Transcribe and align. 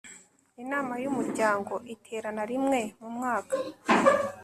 Inama 0.63 0.93
y 1.03 1.07
Umuryango 1.11 1.73
iterana 1.93 2.43
rimwe 2.51 2.79
mu 2.99 3.09
mwaka 3.15 3.55